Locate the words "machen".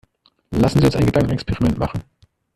1.77-2.01